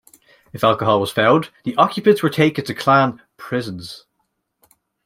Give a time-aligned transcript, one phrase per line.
[0.51, 4.07] If alcohol was found, the occupants were taken to Klan "prisons".